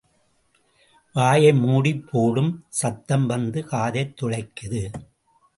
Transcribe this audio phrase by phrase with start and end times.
[1.13, 2.65] வாயை மூடிப் போடும்
[2.69, 4.91] சத்தம் வந்து காதைத் துளைக்குது.